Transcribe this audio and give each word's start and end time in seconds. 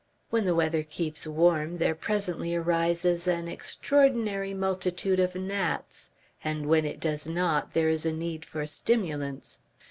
When 0.31 0.45
the 0.45 0.55
weather 0.55 0.81
keeps 0.81 1.27
warm 1.27 1.77
there 1.77 1.93
presently 1.93 2.55
arises 2.55 3.27
an 3.27 3.47
extraordinary 3.47 4.51
multitude 4.51 5.19
of 5.19 5.35
gnats, 5.35 6.09
and 6.43 6.65
when 6.65 6.85
it 6.85 6.99
does 6.99 7.27
not 7.27 7.75
there 7.75 7.87
is 7.87 8.03
a 8.03 8.11
need 8.11 8.43
for 8.43 8.65
stimulants. 8.65 9.59